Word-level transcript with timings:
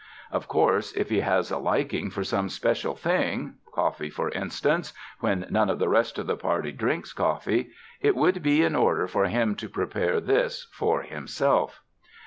Of 0.31 0.47
course, 0.47 0.93
if 0.93 1.11
he 1.11 1.19
has 1.19 1.51
a 1.51 1.59
liking 1.59 2.09
for 2.09 2.23
some 2.23 2.49
special 2.49 2.95
thing— 2.95 3.57
coffee, 3.75 4.09
for 4.09 4.31
instance, 4.31 4.93
when 5.19 5.45
none 5.51 5.69
of 5.69 5.77
the 5.77 5.89
rest 5.89 6.17
of 6.17 6.25
the 6.25 6.35
party 6.35 6.71
drinks 6.71 7.13
coffee— 7.13 7.69
it 8.01 8.15
would 8.15 8.41
be 8.41 8.63
in 8.63 8.75
order 8.75 9.05
for 9.07 9.25
him 9.25 9.53
to 9.57 9.69
prepare 9.69 10.19
this 10.19 10.67
for 10.73 11.03
himself. 11.03 11.81